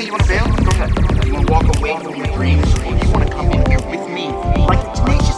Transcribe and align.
say 0.00 0.06
you 0.06 0.12
wanna 0.12 0.26
bail? 0.26 0.46
Go 0.46 0.70
ahead. 0.70 1.26
You 1.26 1.32
wanna 1.34 1.52
walk 1.52 1.76
away 1.76 1.96
from 2.02 2.16
your 2.16 2.26
dreams, 2.28 2.74
or 2.78 2.96
you 2.96 3.10
wanna 3.12 3.30
come 3.30 3.50
in 3.50 3.66
here 3.70 3.80
with 3.90 4.08
me, 4.08 4.28
like 4.66 4.80
the 4.80 4.92
Tenacious 4.94 5.29